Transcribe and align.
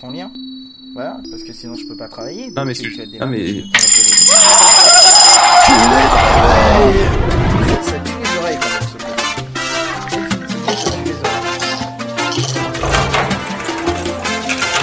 ton 0.00 0.10
lien. 0.10 0.30
Voilà, 0.94 1.18
parce 1.30 1.42
que 1.42 1.52
sinon 1.52 1.74
je 1.76 1.84
peux 1.86 1.96
pas 1.96 2.08
travailler. 2.08 2.50
Non, 2.50 2.64
mais 2.64 2.74
c'est- 2.74 2.82
tu 2.84 2.90
vas 2.96 3.04
te 3.04 3.10
ah, 3.20 3.26
mais- 3.26 3.38
démerder, 3.44 3.68
Ça 7.82 7.98
tue 8.00 8.12
les 8.18 8.38
oreilles 8.38 8.58
quand 8.60 8.70
même, 8.70 8.82
ce 8.82 8.96
truc. 8.98 9.16
Ça 10.78 10.90
tue 10.90 11.04
les 11.04 11.12
oreilles. 11.12 12.48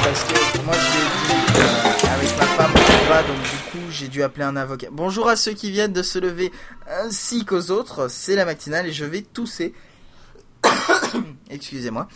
Parce 0.04 0.24
que 0.24 0.62
moi 0.66 0.76
je 0.76 0.88
l'ai 0.94 1.06
dit 2.00 2.08
avec 2.08 2.38
ma 2.38 2.46
femme 2.46 2.72
au 2.72 3.04
combat, 3.04 3.24
donc 3.24 3.38
du 3.42 3.58
coup 3.72 3.92
j'ai 3.92 4.08
dû 4.08 4.24
appeler 4.24 4.44
un 4.46 4.56
avocat. 4.56 4.88
Bonjour 4.92 5.28
à 5.28 5.36
ceux 5.36 5.54
qui 5.54 5.72
viennent 5.72 5.94
de 5.94 6.04
se 6.04 6.20
lever 6.20 6.52
ainsi 7.04 7.46
qu'aux 7.46 7.72
autres, 7.72 8.08
c'est 8.10 8.36
la 8.36 8.46
matinale 8.46 8.88
et 8.88 8.94
je 8.94 9.06
vais 9.06 9.22
tousser. 9.22 9.74
Excusez-moi. 11.50 12.08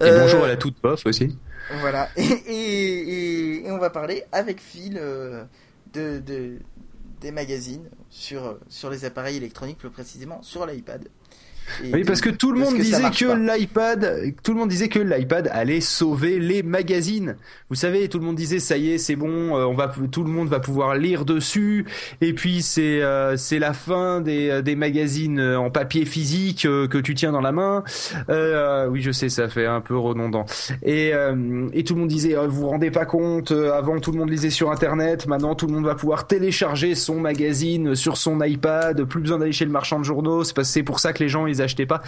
Et 0.00 0.04
Euh, 0.04 0.20
bonjour 0.22 0.44
à 0.44 0.48
la 0.48 0.56
toute 0.56 0.80
bof 0.82 1.04
aussi. 1.06 1.36
voilà, 1.80 2.08
et, 2.16 2.22
et, 2.46 2.98
et- 3.62 3.66
et 3.66 3.70
on 3.70 3.78
va 3.78 3.90
parler 3.90 4.24
avec 4.32 4.60
Phil 4.60 4.96
euh, 5.00 5.44
de, 5.92 6.18
de- 6.18 6.58
des 7.20 7.30
magazines 7.32 7.88
sur, 8.10 8.58
sur 8.68 8.90
les 8.90 9.04
appareils 9.04 9.36
électroniques, 9.36 9.78
plus 9.78 9.90
précisément 9.90 10.40
sur 10.42 10.64
l'iPad. 10.66 11.08
Et 11.84 11.92
Oui, 11.92 12.04
parce 12.04 12.20
que 12.20 12.30
tout 12.30 12.52
le 12.52 12.60
monde 12.60 12.74
que 12.76 12.82
disait 12.82 13.10
que 13.10 13.56
l'iPad, 13.56 14.34
tout 14.42 14.52
le 14.52 14.58
monde 14.58 14.68
disait 14.68 14.88
que 14.88 14.98
l'iPad 14.98 15.48
allait 15.52 15.80
sauver 15.80 16.38
les 16.38 16.62
magazines. 16.62 17.36
Vous 17.70 17.76
savez, 17.76 18.08
tout 18.08 18.18
le 18.18 18.24
monde 18.24 18.36
disait 18.36 18.58
ça 18.58 18.76
y 18.76 18.92
est, 18.92 18.98
c'est 18.98 19.16
bon, 19.16 19.56
euh, 19.56 19.64
on 19.64 19.74
va, 19.74 19.92
tout 20.10 20.24
le 20.24 20.30
monde 20.30 20.48
va 20.48 20.60
pouvoir 20.60 20.94
lire 20.94 21.24
dessus. 21.24 21.86
Et 22.20 22.32
puis 22.32 22.62
c'est 22.62 23.02
euh, 23.02 23.36
c'est 23.36 23.58
la 23.58 23.72
fin 23.72 24.20
des 24.20 24.50
euh, 24.50 24.62
des 24.62 24.76
magazines 24.76 25.40
en 25.40 25.70
papier 25.70 26.04
physique 26.04 26.66
euh, 26.66 26.88
que 26.88 26.98
tu 26.98 27.14
tiens 27.14 27.32
dans 27.32 27.40
la 27.40 27.52
main. 27.52 27.84
Euh, 28.28 28.86
oui, 28.88 29.00
je 29.00 29.10
sais, 29.10 29.28
ça 29.28 29.48
fait 29.48 29.66
un 29.66 29.80
peu 29.80 29.96
redondant. 29.96 30.44
Et 30.82 31.12
et 31.72 31.84
tout 31.84 31.94
le 31.94 32.00
monde 32.00 32.08
disait, 32.08 32.34
vous 32.34 32.60
vous 32.62 32.68
rendez 32.68 32.90
pas 32.90 33.04
compte 33.04 33.52
Avant, 33.52 33.98
tout 34.00 34.12
le 34.12 34.18
monde 34.18 34.30
lisait 34.30 34.50
sur 34.50 34.70
Internet. 34.70 35.26
Maintenant, 35.26 35.54
tout 35.54 35.66
le 35.66 35.72
monde 35.72 35.84
va 35.84 35.94
pouvoir 35.94 36.26
télécharger 36.26 36.94
son 36.94 37.20
magazine 37.20 37.94
sur 37.94 38.16
son 38.16 38.40
iPad. 38.42 39.04
Plus 39.04 39.20
besoin 39.20 39.38
d'aller 39.38 39.52
chez 39.52 39.64
le 39.64 39.70
marchand 39.70 39.98
de 39.98 40.04
journaux. 40.04 40.44
C'est 40.44 40.82
pour 40.82 41.00
ça 41.00 41.12
que 41.12 41.22
les 41.22 41.28
gens 41.28 41.46
ils 41.46 41.57
achetaient 41.62 41.86
pas. 41.86 42.02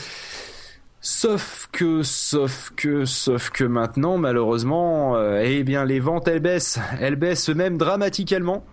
Sauf 1.02 1.68
que, 1.72 2.02
sauf 2.02 2.72
que, 2.76 3.06
sauf 3.06 3.48
que 3.50 3.64
maintenant, 3.64 4.18
malheureusement, 4.18 5.16
euh, 5.16 5.40
eh 5.42 5.62
bien, 5.64 5.84
les 5.86 5.98
ventes 5.98 6.28
elles 6.28 6.40
baissent, 6.40 6.78
elles 7.00 7.16
baissent 7.16 7.48
même 7.48 7.78
dramatiquement. 7.78 8.64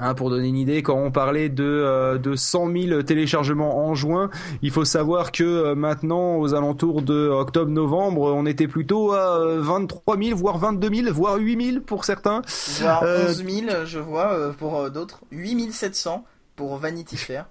Hein, 0.00 0.14
pour 0.14 0.30
donner 0.30 0.46
une 0.46 0.56
idée, 0.56 0.82
quand 0.82 0.94
on 0.94 1.10
parlait 1.10 1.48
de, 1.48 1.64
euh, 1.64 2.18
de 2.18 2.36
100 2.36 2.70
000 2.70 3.02
téléchargements 3.02 3.78
en 3.88 3.94
juin, 3.94 4.30
il 4.62 4.70
faut 4.70 4.84
savoir 4.84 5.32
que 5.32 5.42
euh, 5.42 5.74
maintenant, 5.74 6.36
aux 6.36 6.54
alentours 6.54 7.02
de 7.02 7.28
octobre-novembre, 7.28 8.20
on 8.20 8.46
était 8.46 8.68
plutôt 8.68 9.12
à 9.12 9.40
euh, 9.40 9.60
23 9.60 10.16
000, 10.22 10.38
voire 10.38 10.58
22 10.58 10.94
000, 11.06 11.12
voire 11.12 11.36
8 11.38 11.70
000 11.72 11.80
pour 11.84 12.04
certains. 12.04 12.42
Voire 12.80 13.02
Euh, 13.02 13.28
11 13.30 13.44
000, 13.44 13.66
je 13.86 13.98
vois, 13.98 14.32
euh, 14.32 14.52
pour 14.52 14.78
euh, 14.78 14.90
d'autres. 14.90 15.20
8 15.32 15.72
700 15.72 16.24
pour 16.54 16.76
Vanity 16.76 17.16
Fair. 17.16 17.46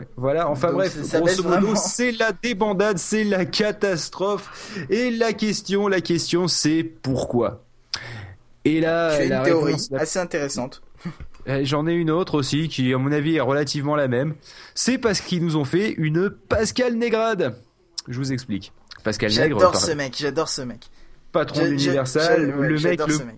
Ouais, 0.00 0.08
voilà, 0.16 0.48
enfin 0.48 0.68
Donc, 0.68 0.76
bref, 0.76 0.96
grosso 1.12 1.42
modo, 1.42 1.74
c'est 1.76 2.12
la 2.12 2.32
débandade, 2.32 2.98
c'est 2.98 3.24
la 3.24 3.44
catastrophe. 3.44 4.76
Et 4.90 5.10
la 5.10 5.32
question, 5.32 5.88
la 5.88 6.00
question, 6.00 6.48
c'est 6.48 6.82
pourquoi? 6.84 7.64
Et 8.64 8.80
là, 8.80 9.16
la 9.18 9.24
une 9.38 9.44
théorie 9.44 9.64
réponse, 9.72 9.90
la- 9.90 10.00
assez 10.00 10.18
intéressante. 10.18 10.82
Eh, 11.48 11.64
j'en 11.64 11.86
ai 11.86 11.92
une 11.92 12.10
autre 12.10 12.34
aussi 12.36 12.66
qui, 12.68 12.92
à 12.92 12.98
mon 12.98 13.12
avis, 13.12 13.36
est 13.36 13.40
relativement 13.40 13.94
la 13.94 14.08
même. 14.08 14.34
C'est 14.74 14.98
parce 14.98 15.20
qu'ils 15.20 15.44
nous 15.44 15.56
ont 15.56 15.64
fait 15.64 15.92
une 15.92 16.28
Pascal 16.28 16.94
Négrade. 16.96 17.54
Je 18.08 18.18
vous 18.18 18.32
explique. 18.32 18.72
Pascal 19.04 19.30
Nègre, 19.30 19.60
J'adore 19.60 19.76
ce 19.76 19.92
mec, 19.92 20.16
j'adore 20.18 20.48
ce 20.48 20.62
mec. 20.62 20.80
patron 21.30 21.64
d'Universal, 21.64 22.52
ouais, 22.58 22.68
le 22.68 22.80
mec, 22.80 22.98
le 23.06 23.12
ce 23.14 23.22
mec. 23.22 23.36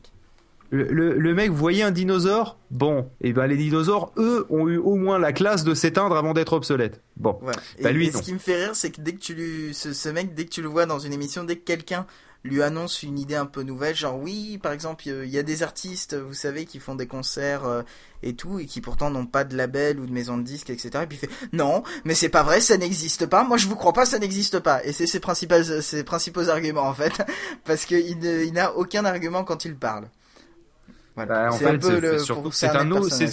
Le, 0.71 0.85
le- 0.85 1.17
le 1.19 1.35
mec, 1.35 1.51
vous 1.51 1.57
voyez 1.57 1.83
un 1.83 1.91
dinosaure 1.91 2.59
Bon, 2.71 3.11
et 3.23 3.33
ben 3.33 3.47
les 3.47 3.57
dinosaures, 3.57 4.13
eux, 4.19 4.47
ont 4.51 4.69
eu 4.69 4.77
au 4.77 4.97
moins 4.97 5.19
la 5.19 5.33
classe 5.33 5.65
de 5.65 5.73
s'éteindre 5.75 6.17
avant 6.17 6.35
d'être 6.35 6.53
obsolètes. 6.53 7.01
Bon. 7.17 7.39
Et, 7.79 7.83
Bah, 7.85 7.91
lui, 7.93 8.09
et 8.09 8.13
ce 8.13 8.21
qui 8.23 8.35
me 8.35 8.39
fait 8.39 8.65
rire, 8.65 8.75
c'est 8.77 8.91
que 8.91 9.01
dès 9.01 9.13
que 9.15 9.21
tu 9.21 9.35
lui, 9.35 9.73
ce, 9.75 9.93
ce 9.95 10.09
mec, 10.11 10.35
dès 10.35 10.45
que 10.45 10.51
tu 10.51 10.61
le 10.63 10.69
vois 10.69 10.85
dans 10.85 10.99
une 10.99 11.13
émission, 11.15 11.45
dès 11.45 11.57
que 11.57 11.65
quelqu'un 11.65 12.07
lui 12.45 12.63
annonce 12.63 13.03
une 13.03 13.19
idée 13.19 13.35
un 13.35 13.47
peu 13.47 13.63
nouvelle, 13.63 13.97
genre 13.97 14.17
oui, 14.19 14.59
par 14.63 14.73
exemple, 14.73 15.09
il 15.09 15.29
y 15.29 15.39
a 15.39 15.43
des 15.43 15.63
artistes, 15.63 16.15
vous 16.15 16.35
savez, 16.35 16.67
qui 16.67 16.79
font 16.79 16.95
des 16.95 17.07
concerts 17.09 17.65
euh, 17.65 17.83
et 18.23 18.35
tout, 18.35 18.61
et 18.61 18.67
qui 18.67 18.81
pourtant 18.81 19.11
n'ont 19.11 19.27
pas 19.27 19.43
de 19.45 19.57
label 19.57 19.99
ou 19.99 20.07
de 20.07 20.13
maison 20.13 20.37
de 20.39 20.43
disques, 20.45 20.71
etc. 20.71 20.91
Et 21.03 21.07
puis 21.07 21.19
il 21.21 21.27
fait 21.29 21.35
non, 21.53 21.83
mais 22.05 22.15
c'est 22.15 22.29
pas 22.29 22.43
vrai, 22.45 22.61
ça 22.61 22.77
n'existe 22.77 23.27
pas. 23.27 23.43
Moi, 23.43 23.57
je 23.57 23.67
vous 23.67 23.75
crois 23.75 23.93
pas, 23.93 24.05
ça 24.07 24.19
n'existe 24.21 24.61
pas. 24.61 24.85
Et 24.85 24.93
c'est 24.93 25.07
ses 25.07 25.19
principaux, 25.19 25.63
ses 25.81 26.05
principaux 26.05 26.49
arguments 26.49 26.87
en 26.87 26.95
fait, 26.95 27.13
parce 27.65 27.87
qu'il 27.87 28.19
n'a 28.53 28.77
aucun 28.77 29.05
argument 29.05 29.43
quand 29.45 29.65
il 29.65 29.75
parle. 29.75 30.05
Voilà. 31.27 31.49
Bah, 31.49 31.49
en 31.51 31.55
un 31.55 31.59
fait, 31.59 31.65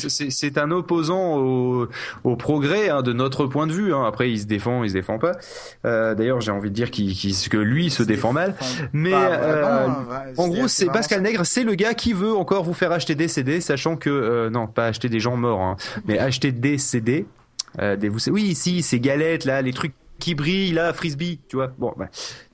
c'est- 0.09 0.25
un, 0.25 0.29
c'est 0.29 0.57
un 0.57 0.71
opposant 0.71 1.37
au, 1.37 1.87
au 2.23 2.35
progrès 2.35 2.89
hein, 2.89 3.01
de 3.01 3.13
notre 3.13 3.45
point 3.45 3.67
de 3.67 3.73
vue. 3.73 3.93
hein. 3.93 4.03
Après, 4.05 4.31
il 4.31 4.39
se 4.39 4.45
défend, 4.45 4.83
il 4.83 4.89
se 4.89 4.93
défend 4.95 5.19
pas. 5.19 5.33
Euh, 5.85 6.15
D'ailleurs, 6.15 6.41
j'ai 6.41 6.51
envie 6.51 6.69
de 6.69 6.75
dire 6.75 6.91
qu'il 6.91 7.13
qu'il- 7.13 7.35
que 7.49 7.57
lui 7.57 7.89
se 7.89 8.03
Il 8.03 8.07
défend 8.07 8.33
mal. 8.33 8.55
Mais, 8.93 9.13
euh, 9.13 9.61
vraiment, 9.61 9.99
hein, 10.11 10.23
En 10.37 10.47
gros, 10.47 10.67
c'est 10.67 10.85
Pascal. 10.87 11.21
Nègre, 11.21 11.45
c'est 11.45 11.63
le 11.63 11.75
gars 11.75 11.93
qui 11.93 12.13
veut 12.13 12.33
encore 12.35 12.63
vous 12.63 12.73
faire 12.73 12.91
acheter 12.91 13.15
des 13.15 13.27
CD, 13.27 13.61
sachant 13.61 13.95
que 13.95 14.09
euh, 14.09 14.49
non, 14.49 14.67
pas 14.67 14.87
acheter 14.87 15.09
des 15.09 15.19
gens 15.19 15.35
morts, 15.37 15.61
hein, 15.61 15.75
mais 16.07 16.17
acheter 16.19 16.51
des 16.51 16.77
CD. 16.77 17.25
Euh, 17.81 17.95
des, 17.95 18.07
vous 18.09 18.29
oui, 18.29 18.55
si, 18.55 18.81
ces 18.81 18.99
galettes 18.99 19.45
là, 19.45 19.61
les 19.61 19.73
trucs 19.73 19.93
qui 20.19 20.35
brillent 20.35 20.73
là, 20.73 20.93
frisbee, 20.93 21.39
tu 21.47 21.57
vois. 21.57 21.71
Bon, 21.77 21.93
bah, 21.97 22.07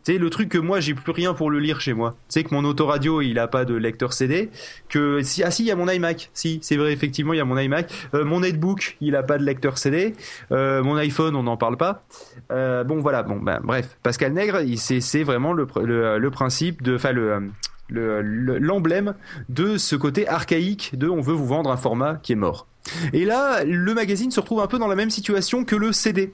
tu 0.03 0.13
sais, 0.13 0.17
le 0.17 0.29
truc 0.29 0.49
que 0.49 0.57
moi 0.57 0.79
j'ai 0.79 0.94
plus 0.95 1.11
rien 1.11 1.33
pour 1.33 1.51
le 1.51 1.59
lire 1.59 1.79
chez 1.79 1.94
moi. 1.94 2.11
Tu 2.11 2.39
sais 2.39 2.44
que 2.44 2.53
mon 2.53 2.63
autoradio 2.66 3.22
il 3.22 3.38
a 3.38 3.47
pas 3.47 3.66
de 3.66 3.75
lecteur 3.75 4.13
CD. 4.13 4.49
Que 4.89 5.22
si, 5.22 5.44
ah 5.44 5.51
si, 5.51 5.63
il 5.63 5.67
y 5.67 5.72
a 5.72 5.75
mon 5.75 5.88
iMac. 5.88 6.29
Si, 6.33 6.59
c'est 6.63 6.75
vrai, 6.75 6.91
effectivement, 6.91 7.33
il 7.33 7.38
y 7.38 7.41
a 7.41 7.45
mon 7.45 7.57
iMac. 7.57 7.91
Euh, 8.13 8.25
mon 8.25 8.39
netbook, 8.39 8.97
il 8.99 9.16
a 9.16 9.23
pas 9.23 9.38
de 9.38 9.44
lecteur 9.44 9.77
CD. 9.77 10.16
Euh, 10.51 10.81
mon 10.83 10.95
iPhone, 10.95 11.35
on 11.35 11.44
n'en 11.44 11.57
parle 11.57 11.77
pas. 11.77 12.03
Euh, 12.51 12.83
bon, 12.83 12.99
voilà. 12.99 13.23
Bon, 13.23 13.38
ben 13.38 13.59
bref, 13.63 13.97
Pascal 14.01 14.33
Nègre, 14.33 14.59
c'est 14.78 15.23
vraiment 15.23 15.53
le, 15.53 15.67
le, 15.83 16.17
le 16.17 16.31
principe 16.31 16.81
de, 16.81 16.95
enfin 16.95 17.11
le 17.11 17.51
le- 17.91 18.22
le- 18.22 18.57
l'emblème 18.57 19.13
de 19.50 19.78
ce 19.78 19.96
côté 19.96 20.28
archaïque 20.28 20.91
de 20.97 21.07
on 21.07 21.22
veut 21.22 21.34
vous 21.34 21.46
vendre 21.46 21.69
un 21.72 21.78
format 21.78 22.16
qui 22.24 22.31
est 22.31 22.35
mort. 22.35 22.68
Et 23.13 23.25
là, 23.25 23.63
le 23.63 23.94
magazine 23.94 24.31
se 24.31 24.40
retrouve 24.40 24.62
un 24.62 24.68
peu 24.68 24.79
dans 24.79 24.88
la 24.88 24.96
même 24.96 25.12
situation 25.12 25.63
que 25.66 25.75
le 25.75 25.91
CD. 25.91 26.34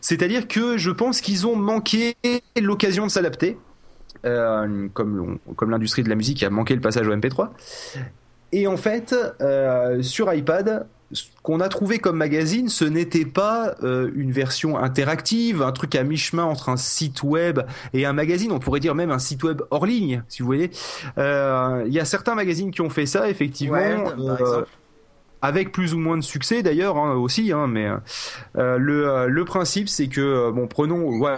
C'est-à-dire 0.00 0.46
que 0.46 0.78
je 0.78 0.90
pense 0.92 1.20
qu'ils 1.20 1.46
ont 1.46 1.56
manqué 1.56 2.14
l'occasion 2.60 3.04
de 3.06 3.10
s'adapter, 3.10 3.58
euh, 4.24 4.88
comme 4.94 5.38
l'industrie 5.70 6.02
de 6.04 6.08
la 6.08 6.14
musique 6.14 6.42
a 6.44 6.50
manqué 6.50 6.74
le 6.74 6.80
passage 6.80 7.08
au 7.08 7.12
MP3. 7.12 7.50
Et 8.52 8.66
en 8.66 8.76
fait, 8.76 9.14
euh, 9.40 10.00
sur 10.02 10.32
iPad, 10.32 10.86
ce 11.12 11.24
qu'on 11.42 11.60
a 11.60 11.68
trouvé 11.68 11.98
comme 11.98 12.16
magazine, 12.16 12.68
ce 12.68 12.84
n'était 12.84 13.24
pas 13.24 13.74
euh, 13.82 14.10
une 14.14 14.30
version 14.30 14.78
interactive, 14.78 15.62
un 15.62 15.72
truc 15.72 15.94
à 15.94 16.02
mi-chemin 16.02 16.44
entre 16.44 16.68
un 16.68 16.76
site 16.76 17.22
web 17.22 17.60
et 17.94 18.04
un 18.04 18.12
magazine. 18.12 18.52
On 18.52 18.58
pourrait 18.58 18.80
dire 18.80 18.94
même 18.94 19.10
un 19.10 19.18
site 19.18 19.42
web 19.42 19.62
hors 19.70 19.86
ligne, 19.86 20.22
si 20.28 20.42
vous 20.42 20.46
voyez. 20.46 20.70
Euh, 21.16 21.84
Il 21.86 21.92
y 21.92 22.00
a 22.00 22.04
certains 22.04 22.34
magazines 22.34 22.70
qui 22.70 22.82
ont 22.82 22.90
fait 22.90 23.06
ça, 23.06 23.30
effectivement. 23.30 23.78
Par 23.78 24.18
euh, 24.18 24.36
exemple. 24.38 24.68
Avec 25.42 25.72
plus 25.72 25.94
ou 25.94 25.98
moins 25.98 26.16
de 26.16 26.22
succès 26.22 26.62
d'ailleurs 26.62 26.96
hein, 26.96 27.14
aussi 27.14 27.52
hein, 27.52 27.66
mais 27.68 27.88
euh, 28.56 28.78
le, 28.78 29.08
euh, 29.08 29.26
le 29.28 29.44
principe 29.44 29.88
c'est 29.88 30.08
que 30.08 30.20
euh, 30.20 30.50
bon 30.52 30.66
prenons 30.66 31.04
Wire 31.20 31.36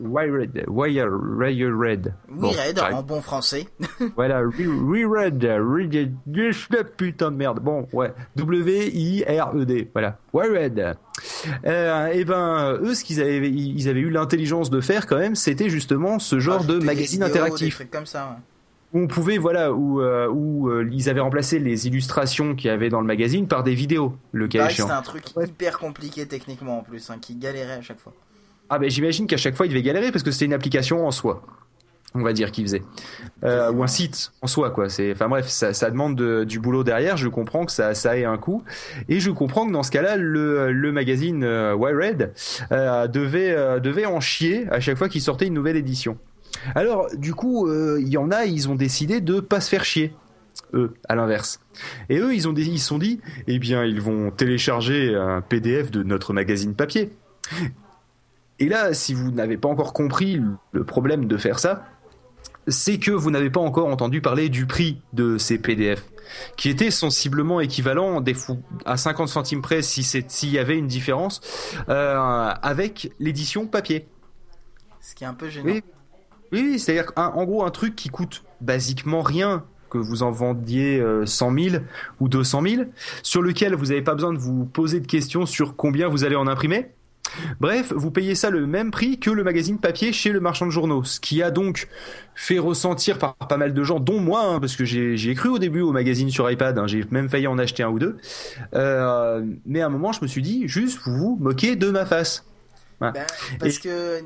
Wired 0.00 0.64
Wire 0.68 1.08
Red 1.10 2.14
Oui, 2.28 2.40
Bon, 2.40 2.48
Red, 2.48 2.76
j'arrive. 2.76 2.96
en 2.96 3.02
bon 3.02 3.20
français. 3.20 3.66
voilà 4.16 4.42
Wired 4.42 5.44
Red 5.44 6.12
putain 6.96 7.30
de 7.30 7.36
merde 7.36 7.60
bon 7.60 7.86
ouais 7.92 8.12
W 8.36 8.90
I 8.92 9.24
R 9.24 9.52
E 9.56 9.64
D 9.64 9.88
voilà 9.92 10.18
Wired 10.32 10.96
euh, 11.66 12.06
et 12.08 12.24
ben 12.24 12.78
eux 12.82 12.94
ce 12.94 13.04
qu'ils 13.04 13.20
avaient 13.20 13.50
ils 13.50 13.88
avaient 13.88 14.00
eu 14.00 14.10
l'intelligence 14.10 14.70
de 14.70 14.80
faire 14.80 15.06
quand 15.06 15.18
même 15.18 15.34
c'était 15.34 15.68
justement 15.68 16.18
ce 16.18 16.38
genre 16.40 16.64
de 16.64 16.72
Rajouter 16.74 16.78
des 16.80 16.86
magazine 16.86 17.22
vidéos, 17.24 17.36
interactif 17.36 17.68
Des 17.68 17.74
trucs 17.74 17.90
comme 17.90 18.06
ça, 18.06 18.24
ouais. 18.30 18.42
Où 18.92 18.98
on 19.00 19.06
pouvait 19.06 19.38
voilà 19.38 19.72
où 19.72 20.00
euh, 20.00 20.28
où 20.28 20.68
euh, 20.68 20.88
ils 20.92 21.08
avaient 21.08 21.20
remplacé 21.20 21.58
les 21.58 21.86
illustrations 21.86 22.54
qu'il 22.54 22.68
y 22.68 22.70
avait 22.70 22.88
dans 22.88 23.00
le 23.00 23.06
magazine 23.06 23.46
par 23.46 23.62
des 23.62 23.74
vidéos 23.74 24.16
le 24.32 24.48
cas 24.48 24.66
échéant. 24.68 24.86
c'était 24.86 24.98
un 24.98 25.02
truc 25.02 25.24
hyper 25.40 25.78
compliqué 25.78 26.26
techniquement 26.26 26.78
en 26.78 26.82
plus, 26.82 27.08
hein, 27.10 27.16
qui 27.20 27.34
galérait 27.36 27.74
à 27.74 27.82
chaque 27.82 27.98
fois. 28.00 28.12
Ah 28.68 28.78
ben 28.78 28.90
j'imagine 28.90 29.26
qu'à 29.26 29.36
chaque 29.36 29.56
fois 29.56 29.66
il 29.66 29.70
devait 29.70 29.82
galérer 29.82 30.10
parce 30.12 30.22
que 30.24 30.30
c'était 30.30 30.46
une 30.46 30.54
application 30.54 31.06
en 31.06 31.10
soi. 31.10 31.42
On 32.12 32.22
va 32.22 32.32
dire 32.32 32.50
qu'il 32.50 32.64
faisait 32.64 32.82
Euh, 33.44 33.70
ou 33.70 33.84
un 33.84 33.86
site 33.86 34.32
en 34.42 34.48
soi 34.48 34.70
quoi. 34.70 34.88
C'est 34.88 35.12
enfin 35.12 35.28
bref 35.28 35.46
ça, 35.46 35.72
ça 35.72 35.90
demande 35.92 36.16
de- 36.16 36.42
du 36.42 36.58
boulot 36.58 36.82
derrière. 36.82 37.16
Je 37.16 37.28
comprends 37.28 37.64
que 37.64 37.70
ça 37.70 37.94
ça 37.94 38.18
ait 38.18 38.24
un 38.24 38.36
coût 38.36 38.64
et 39.08 39.20
je 39.20 39.30
comprends 39.30 39.64
que 39.66 39.72
dans 39.72 39.84
ce 39.84 39.92
cas-là 39.92 40.16
le 40.16 40.72
le 40.72 40.90
magazine 40.92 41.44
euh, 41.44 41.72
Wired 41.76 42.32
euh, 42.72 43.06
devait 43.06 43.52
euh, 43.52 43.78
devait 43.78 44.06
en 44.06 44.18
chier 44.18 44.66
à 44.72 44.80
chaque 44.80 44.98
fois 44.98 45.08
qu'il 45.08 45.20
sortait 45.20 45.46
une 45.46 45.54
nouvelle 45.54 45.76
édition. 45.76 46.18
Alors 46.74 47.08
du 47.16 47.34
coup 47.34 47.66
euh, 47.66 47.98
il 48.00 48.08
y 48.08 48.16
en 48.16 48.30
a 48.30 48.44
ils 48.44 48.68
ont 48.68 48.74
décidé 48.74 49.20
de 49.20 49.40
pas 49.40 49.60
se 49.60 49.68
faire 49.68 49.84
chier 49.84 50.14
eux, 50.74 50.94
à 51.08 51.14
l'inverse. 51.14 51.60
Et 52.08 52.18
eux, 52.18 52.34
ils 52.34 52.48
ont 52.48 52.54
ils 52.54 52.78
se 52.78 52.86
sont 52.86 52.98
dit, 52.98 53.20
eh 53.46 53.58
bien, 53.58 53.84
ils 53.84 54.00
vont 54.00 54.30
télécharger 54.30 55.14
un 55.14 55.40
PDF 55.40 55.90
de 55.90 56.02
notre 56.02 56.32
magazine 56.32 56.74
papier. 56.74 57.12
Et 58.58 58.68
là, 58.68 58.92
si 58.92 59.14
vous 59.14 59.30
n'avez 59.30 59.56
pas 59.56 59.68
encore 59.68 59.92
compris 59.92 60.40
le 60.72 60.84
problème 60.84 61.26
de 61.26 61.36
faire 61.36 61.58
ça, 61.58 61.86
c'est 62.68 62.98
que 62.98 63.10
vous 63.10 63.30
n'avez 63.30 63.50
pas 63.50 63.60
encore 63.60 63.86
entendu 63.86 64.20
parler 64.20 64.48
du 64.48 64.66
prix 64.66 65.00
de 65.14 65.38
ces 65.38 65.58
PDF, 65.58 66.04
qui 66.56 66.68
était 66.68 66.90
sensiblement 66.90 67.60
équivalent 67.60 68.20
des 68.20 68.36
à 68.84 68.96
50 68.98 69.28
centimes 69.28 69.62
près 69.62 69.80
si 69.80 70.04
s'il 70.04 70.50
y 70.50 70.58
avait 70.58 70.76
une 70.76 70.86
différence 70.86 71.40
euh, 71.88 72.52
avec 72.62 73.12
l'édition 73.18 73.66
papier. 73.66 74.06
Ce 75.00 75.14
qui 75.14 75.24
est 75.24 75.26
un 75.26 75.34
peu 75.34 75.48
gênant. 75.48 75.80
Oui, 76.52 76.78
c'est-à-dire 76.78 77.12
en 77.16 77.44
gros 77.44 77.64
un 77.64 77.70
truc 77.70 77.96
qui 77.96 78.08
coûte 78.08 78.44
basiquement 78.60 79.22
rien 79.22 79.64
que 79.90 79.98
vous 79.98 80.22
en 80.22 80.30
vendiez 80.30 81.02
100 81.26 81.56
euh, 81.56 81.70
000 81.70 81.82
ou 82.20 82.28
200 82.28 82.62
000, 82.62 82.82
sur 83.22 83.42
lequel 83.42 83.74
vous 83.74 83.86
n'avez 83.86 84.02
pas 84.02 84.14
besoin 84.14 84.32
de 84.32 84.38
vous 84.38 84.64
poser 84.64 85.00
de 85.00 85.06
questions 85.06 85.46
sur 85.46 85.76
combien 85.76 86.08
vous 86.08 86.24
allez 86.24 86.36
en 86.36 86.46
imprimer. 86.46 86.90
Bref, 87.60 87.92
vous 87.94 88.10
payez 88.10 88.34
ça 88.34 88.50
le 88.50 88.66
même 88.66 88.90
prix 88.90 89.18
que 89.18 89.30
le 89.30 89.44
magazine 89.44 89.78
papier 89.78 90.12
chez 90.12 90.30
le 90.30 90.40
marchand 90.40 90.66
de 90.66 90.70
journaux, 90.70 91.04
ce 91.04 91.20
qui 91.20 91.42
a 91.42 91.50
donc 91.50 91.88
fait 92.34 92.58
ressentir 92.58 93.18
par 93.18 93.34
pas 93.36 93.56
mal 93.56 93.72
de 93.72 93.82
gens, 93.84 94.00
dont 94.00 94.18
moi, 94.20 94.42
hein, 94.44 94.58
parce 94.58 94.74
que 94.74 94.84
j'ai 94.84 95.34
cru 95.34 95.48
au 95.48 95.58
début 95.58 95.80
au 95.80 95.92
magazine 95.92 96.30
sur 96.30 96.50
iPad, 96.50 96.76
hein, 96.78 96.86
j'ai 96.86 97.04
même 97.10 97.28
failli 97.28 97.46
en 97.46 97.58
acheter 97.58 97.82
un 97.82 97.90
ou 97.90 97.98
deux, 97.98 98.16
euh, 98.74 99.44
mais 99.64 99.80
à 99.80 99.86
un 99.86 99.90
moment 99.90 100.12
je 100.12 100.22
me 100.22 100.26
suis 100.26 100.42
dit, 100.42 100.66
juste 100.66 100.98
vous 101.04 101.16
vous 101.16 101.38
moquez 101.40 101.76
de 101.76 101.90
ma 101.90 102.04
face. 102.04 102.46
Ben, 103.00 103.14
parce 103.58 103.78
que 103.78 104.20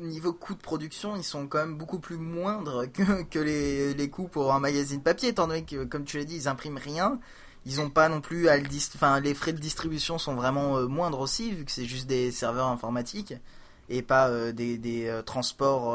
niveau 0.00 0.32
coût 0.32 0.54
de 0.54 0.60
production, 0.60 1.16
ils 1.16 1.24
sont 1.24 1.46
quand 1.46 1.58
même 1.58 1.76
beaucoup 1.76 1.98
plus 1.98 2.16
moindres 2.16 2.90
que, 2.92 3.22
que 3.24 3.38
les, 3.38 3.94
les 3.94 4.10
coûts 4.10 4.28
pour 4.28 4.52
un 4.52 4.60
magazine 4.60 5.02
papier, 5.02 5.30
étant 5.30 5.46
donné 5.46 5.64
que, 5.64 5.84
comme 5.84 6.04
tu 6.04 6.18
l'as 6.18 6.24
dit, 6.24 6.36
ils 6.36 6.48
impriment 6.48 6.78
rien. 6.78 7.18
Ils 7.66 7.76
n'ont 7.76 7.90
pas 7.90 8.08
non 8.08 8.20
plus 8.20 8.48
à 8.48 8.56
le 8.56 8.66
enfin 8.94 9.20
les 9.20 9.34
frais 9.34 9.52
de 9.52 9.58
distribution 9.58 10.18
sont 10.18 10.34
vraiment 10.34 10.78
euh, 10.78 10.86
moindres 10.86 11.20
aussi 11.20 11.52
vu 11.52 11.64
que 11.66 11.70
c'est 11.70 11.84
juste 11.84 12.06
des 12.06 12.32
serveurs 12.32 12.68
informatiques 12.68 13.34
et 13.90 14.02
pas 14.02 14.28
euh, 14.28 14.52
des, 14.52 14.78
des 14.78 15.06
euh, 15.08 15.20
transports 15.22 15.94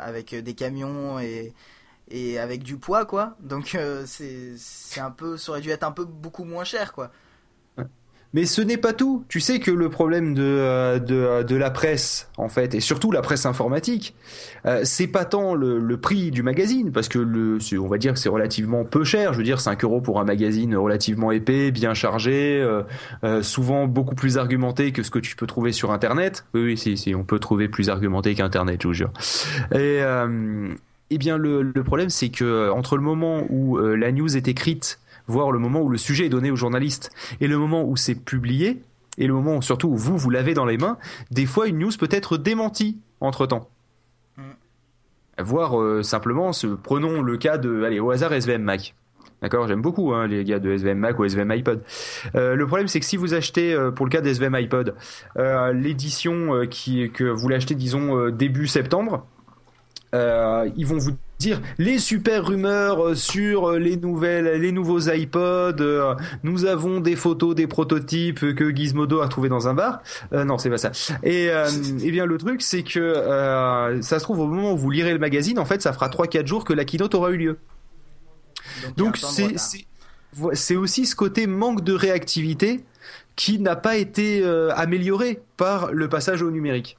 avec 0.00 0.34
des 0.34 0.54
camions 0.54 1.20
et 1.20 1.54
et 2.10 2.38
avec 2.38 2.62
du 2.64 2.78
poids 2.78 3.04
quoi. 3.04 3.36
Donc 3.40 3.78
c'est 4.06 4.54
c'est 4.56 5.00
un 5.00 5.10
peu 5.12 5.36
ça 5.36 5.52
aurait 5.52 5.60
dû 5.60 5.70
être 5.70 5.84
un 5.84 5.92
peu 5.92 6.04
beaucoup 6.04 6.44
moins 6.44 6.64
cher 6.64 6.92
quoi 6.92 7.12
mais 8.34 8.44
ce 8.44 8.60
n'est 8.60 8.76
pas 8.76 8.92
tout. 8.92 9.24
Tu 9.28 9.40
sais 9.40 9.58
que 9.58 9.70
le 9.70 9.88
problème 9.88 10.34
de, 10.34 10.42
euh, 10.42 10.98
euh, 11.10 11.42
de, 11.42 11.56
la 11.56 11.70
presse, 11.70 12.30
en 12.36 12.48
fait, 12.48 12.74
et 12.74 12.80
surtout 12.80 13.10
la 13.10 13.22
presse 13.22 13.46
informatique, 13.46 14.14
euh, 14.66 14.80
c'est 14.84 15.06
pas 15.06 15.24
tant 15.24 15.54
le, 15.54 15.78
le, 15.78 15.96
prix 16.00 16.30
du 16.30 16.42
magazine, 16.42 16.92
parce 16.92 17.08
que 17.08 17.18
le, 17.18 17.58
on 17.78 17.88
va 17.88 17.98
dire 17.98 18.12
que 18.12 18.18
c'est 18.18 18.28
relativement 18.28 18.84
peu 18.84 19.04
cher. 19.04 19.32
Je 19.32 19.38
veux 19.38 19.44
dire, 19.44 19.60
5 19.60 19.82
euros 19.84 20.00
pour 20.00 20.20
un 20.20 20.24
magazine 20.24 20.76
relativement 20.76 21.32
épais, 21.32 21.70
bien 21.70 21.94
chargé, 21.94 22.60
euh, 23.24 23.42
souvent 23.42 23.86
beaucoup 23.86 24.14
plus 24.14 24.36
argumenté 24.36 24.92
que 24.92 25.02
ce 25.02 25.10
que 25.10 25.18
tu 25.18 25.34
peux 25.34 25.46
trouver 25.46 25.72
sur 25.72 25.90
Internet. 25.90 26.44
Oui, 26.54 26.62
oui, 26.62 26.76
si, 26.76 26.96
si, 26.96 27.14
on 27.14 27.24
peut 27.24 27.38
trouver 27.38 27.68
plus 27.68 27.88
argumenté 27.88 28.34
qu'Internet, 28.34 28.82
je 28.82 28.88
vous 28.88 28.94
jure. 28.94 29.12
Et, 29.74 30.00
eh 31.10 31.16
bien, 31.16 31.38
le, 31.38 31.62
le 31.62 31.84
problème, 31.84 32.10
c'est 32.10 32.28
que 32.28 32.70
entre 32.70 32.96
le 32.96 33.02
moment 33.02 33.44
où 33.48 33.78
la 33.78 34.12
news 34.12 34.36
est 34.36 34.48
écrite 34.48 34.98
voir 35.28 35.52
le 35.52 35.58
moment 35.58 35.80
où 35.80 35.88
le 35.88 35.98
sujet 35.98 36.26
est 36.26 36.30
donné 36.30 36.50
au 36.50 36.56
journaliste 36.56 37.10
et 37.40 37.46
le 37.46 37.56
moment 37.56 37.84
où 37.84 37.96
c'est 37.96 38.16
publié 38.16 38.82
et 39.18 39.26
le 39.26 39.34
moment 39.34 39.60
surtout 39.60 39.88
où 39.88 39.96
vous, 39.96 40.16
vous 40.16 40.30
l'avez 40.30 40.54
dans 40.54 40.64
les 40.64 40.78
mains, 40.78 40.96
des 41.30 41.46
fois 41.46 41.66
une 41.66 41.78
news 41.78 41.92
peut 41.98 42.08
être 42.10 42.36
démentie 42.36 42.98
entre-temps. 43.20 43.68
Mm. 44.36 44.42
Voir 45.40 45.80
euh, 45.80 46.02
simplement, 46.02 46.52
ce, 46.52 46.66
prenons 46.66 47.22
le 47.22 47.36
cas 47.36 47.58
de, 47.58 47.82
allez, 47.82 48.00
au 48.00 48.10
hasard 48.10 48.32
SVM 48.32 48.62
Mac. 48.62 48.94
D'accord, 49.40 49.68
j'aime 49.68 49.82
beaucoup 49.82 50.14
hein, 50.14 50.26
les 50.26 50.42
gars 50.42 50.58
de 50.58 50.72
SVM 50.72 50.98
Mac 50.98 51.16
ou 51.18 51.24
SVM 51.24 51.50
iPod. 51.52 51.84
Euh, 52.34 52.56
le 52.56 52.66
problème, 52.66 52.88
c'est 52.88 52.98
que 52.98 53.06
si 53.06 53.16
vous 53.16 53.34
achetez, 53.34 53.72
euh, 53.72 53.92
pour 53.92 54.04
le 54.04 54.10
cas 54.10 54.20
d'SVM 54.20 54.54
iPod, 54.56 54.96
l'édition 55.72 56.66
qui 56.68 57.08
que 57.12 57.24
vous 57.24 57.48
l'achetez, 57.48 57.76
disons 57.76 58.30
début 58.30 58.66
septembre, 58.66 59.26
ils 60.12 60.86
vont 60.86 60.98
vous 60.98 61.16
dire 61.38 61.60
les 61.78 61.98
super 61.98 62.46
rumeurs 62.46 63.00
euh, 63.00 63.14
sur 63.14 63.70
euh, 63.70 63.78
les 63.78 63.96
nouvelles, 63.96 64.60
les 64.60 64.72
nouveaux 64.72 65.00
iPods. 65.00 65.76
Euh, 65.80 66.14
nous 66.42 66.64
avons 66.64 67.00
des 67.00 67.16
photos, 67.16 67.54
des 67.54 67.66
prototypes 67.66 68.54
que 68.54 68.74
Gizmodo 68.74 69.20
a 69.20 69.28
trouvé 69.28 69.48
dans 69.48 69.68
un 69.68 69.74
bar. 69.74 70.00
non, 70.32 70.58
c'est 70.58 70.70
pas 70.70 70.78
ça. 70.78 70.90
Et, 71.22 71.44
et 71.44 71.52
eh 72.02 72.10
bien 72.10 72.26
le 72.26 72.38
truc, 72.38 72.62
c'est 72.62 72.82
que 72.82 73.14
ça 74.02 74.18
se 74.18 74.24
trouve 74.24 74.40
au 74.40 74.46
moment 74.46 74.72
où 74.72 74.76
vous 74.76 74.90
lirez 74.90 75.12
le 75.12 75.18
magazine, 75.18 75.58
en 75.58 75.64
fait, 75.64 75.80
ça 75.82 75.92
fera 75.92 76.08
3-4 76.08 76.46
jours 76.46 76.64
que 76.64 76.72
la 76.72 76.84
keynote 76.84 77.14
aura 77.14 77.30
eu 77.30 77.36
lieu. 77.36 77.58
Donc 78.96 79.16
c'est 79.16 79.54
c'est 80.52 80.76
aussi 80.76 81.06
ce 81.06 81.16
côté 81.16 81.46
manque 81.46 81.82
de 81.82 81.94
réactivité 81.94 82.84
qui 83.34 83.58
n'a 83.58 83.76
pas 83.76 83.96
été 83.96 84.44
amélioré 84.74 85.40
par 85.56 85.92
le 85.92 86.08
passage 86.08 86.42
au 86.42 86.50
numérique. 86.50 86.97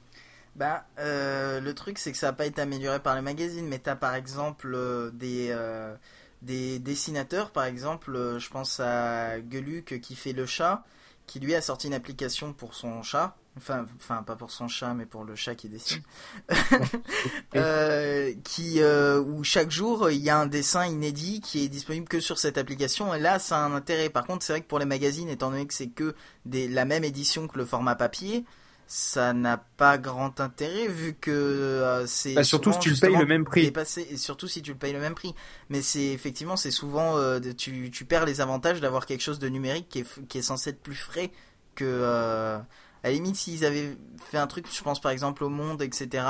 Bah, 0.60 0.84
euh, 0.98 1.58
le 1.58 1.74
truc, 1.74 1.98
c'est 1.98 2.12
que 2.12 2.18
ça 2.18 2.26
n'a 2.26 2.32
pas 2.34 2.44
été 2.44 2.60
amélioré 2.60 3.00
par 3.00 3.14
les 3.14 3.22
magazines, 3.22 3.66
mais 3.66 3.78
tu 3.78 3.88
as 3.88 3.96
par 3.96 4.14
exemple 4.14 4.70
euh, 4.74 5.10
des, 5.10 5.46
euh, 5.52 5.96
des 6.42 6.78
dessinateurs, 6.78 7.50
par 7.50 7.64
exemple, 7.64 8.36
je 8.38 8.50
pense 8.50 8.78
à 8.78 9.38
Geluc 9.50 9.98
qui 10.02 10.14
fait 10.14 10.34
le 10.34 10.44
chat, 10.44 10.84
qui 11.26 11.40
lui 11.40 11.54
a 11.54 11.62
sorti 11.62 11.86
une 11.86 11.94
application 11.94 12.52
pour 12.52 12.74
son 12.74 13.02
chat, 13.02 13.38
enfin, 13.56 13.86
enfin 13.96 14.22
pas 14.22 14.36
pour 14.36 14.50
son 14.50 14.68
chat, 14.68 14.92
mais 14.92 15.06
pour 15.06 15.24
le 15.24 15.34
chat 15.34 15.54
qui 15.54 15.70
dessine, 15.70 16.02
qui, 18.44 18.82
où 18.82 19.42
chaque 19.42 19.70
jour 19.70 20.10
il 20.10 20.20
y 20.20 20.28
a 20.28 20.38
un 20.38 20.46
dessin 20.46 20.84
inédit 20.84 21.40
qui 21.40 21.64
est 21.64 21.68
disponible 21.68 22.06
que 22.06 22.20
sur 22.20 22.38
cette 22.38 22.58
application, 22.58 23.14
et 23.14 23.18
là 23.18 23.38
ça 23.38 23.56
a 23.56 23.60
un 23.64 23.72
intérêt. 23.72 24.10
Par 24.10 24.26
contre, 24.26 24.44
c'est 24.44 24.52
vrai 24.52 24.60
que 24.60 24.68
pour 24.68 24.78
les 24.78 24.84
magazines, 24.84 25.30
étant 25.30 25.50
donné 25.50 25.66
que 25.66 25.72
c'est 25.72 25.88
que 25.88 26.14
des, 26.44 26.68
la 26.68 26.84
même 26.84 27.04
édition 27.04 27.48
que 27.48 27.56
le 27.56 27.64
format 27.64 27.94
papier, 27.94 28.44
ça 28.92 29.32
n'a 29.32 29.56
pas 29.56 29.98
grand 29.98 30.40
intérêt 30.40 30.88
vu 30.88 31.14
que 31.14 31.30
euh, 31.30 32.06
c'est 32.08 32.34
bah, 32.34 32.42
surtout 32.42 32.72
si 32.72 32.80
tu 32.80 32.90
le 32.90 32.96
payes 32.96 33.16
le 33.16 33.24
même 33.24 33.44
prix. 33.44 33.72
et 34.10 34.16
surtout 34.16 34.48
si 34.48 34.62
tu 34.62 34.72
le 34.72 34.76
payes 34.76 34.92
le 34.92 34.98
même 34.98 35.14
prix. 35.14 35.32
Mais 35.68 35.80
c'est 35.80 36.06
effectivement 36.06 36.56
c'est 36.56 36.72
souvent 36.72 37.16
euh, 37.16 37.38
tu, 37.56 37.92
tu, 37.92 38.04
perds 38.04 38.24
les 38.24 38.40
avantages 38.40 38.80
d'avoir 38.80 39.06
quelque 39.06 39.20
chose 39.20 39.38
de 39.38 39.48
numérique 39.48 39.88
qui 39.88 40.00
est, 40.00 40.26
qui 40.26 40.38
est 40.38 40.42
censé 40.42 40.70
être 40.70 40.82
plus 40.82 40.96
frais 40.96 41.30
que 41.76 41.84
euh, 41.84 42.56
à 42.56 42.64
la 43.04 43.12
limite 43.12 43.36
s'ils 43.36 43.64
avaient 43.64 43.96
fait 44.28 44.38
un 44.38 44.48
truc 44.48 44.66
je 44.68 44.82
pense 44.82 45.00
par 45.00 45.12
exemple 45.12 45.44
au 45.44 45.50
monde 45.50 45.82
etc 45.82 46.24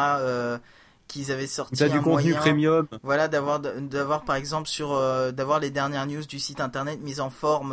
qu'ils 1.09 1.33
avaient 1.33 1.47
sorti 1.47 1.83
as 1.83 1.89
du 1.89 2.03
contenu 2.03 2.35
premium. 2.35 2.87
voilà 3.03 3.29
d'avoir 3.29 3.61
d'avoir 3.61 4.23
par 4.25 4.37
exemple 4.37 4.69
sur 4.69 4.91
d'avoir 5.33 5.61
les 5.61 5.71
dernières 5.71 6.07
news 6.07 6.27
du 6.27 6.39
site 6.39 6.61
internet 6.61 7.01
mises 7.01 7.21
en 7.21 7.31
forme 7.31 7.73